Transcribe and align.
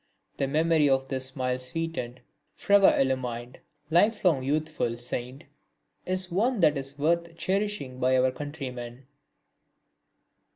The 0.37 0.47
memory 0.47 0.89
of 0.89 1.09
this 1.09 1.27
smile 1.27 1.59
sweetened 1.59 2.21
fervour 2.55 2.99
illumined 2.99 3.59
lifelong 3.91 4.41
youthful 4.41 4.97
saint 4.97 5.43
is 6.07 6.31
one 6.31 6.59
that 6.61 6.75
is 6.75 6.97
worth 6.97 7.37
cherishing 7.37 7.99
by 7.99 8.17
our 8.17 8.31
countrymen. 8.31 9.05